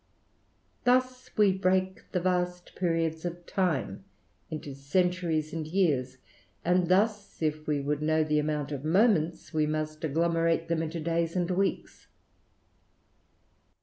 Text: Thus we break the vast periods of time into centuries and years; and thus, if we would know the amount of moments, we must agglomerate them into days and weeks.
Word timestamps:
Thus 0.83 1.29
we 1.37 1.55
break 1.55 2.11
the 2.11 2.19
vast 2.19 2.73
periods 2.73 3.23
of 3.23 3.45
time 3.45 4.03
into 4.49 4.73
centuries 4.73 5.53
and 5.53 5.67
years; 5.67 6.17
and 6.65 6.87
thus, 6.87 7.39
if 7.39 7.67
we 7.67 7.81
would 7.81 8.01
know 8.01 8.23
the 8.23 8.39
amount 8.39 8.71
of 8.71 8.83
moments, 8.83 9.53
we 9.53 9.67
must 9.67 10.03
agglomerate 10.03 10.69
them 10.69 10.81
into 10.81 10.99
days 10.99 11.35
and 11.35 11.51
weeks. 11.51 12.07